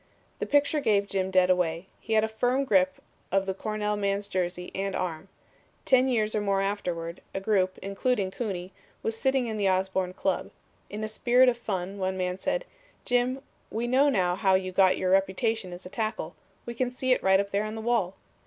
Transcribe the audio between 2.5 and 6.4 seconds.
grip of the Cornell man's jersey and arm. Ten years